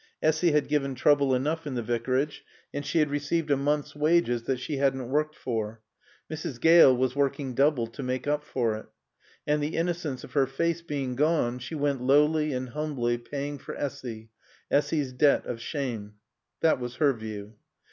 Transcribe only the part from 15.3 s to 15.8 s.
of